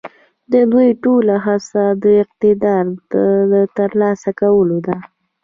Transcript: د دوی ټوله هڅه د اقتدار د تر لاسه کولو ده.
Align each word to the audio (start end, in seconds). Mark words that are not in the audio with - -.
د 0.51 0.53
دوی 0.71 0.89
ټوله 1.03 1.35
هڅه 1.45 1.83
د 2.03 2.05
اقتدار 2.23 2.83
د 3.51 3.53
تر 3.77 3.89
لاسه 4.01 4.29
کولو 4.41 4.77
ده. 4.87 4.97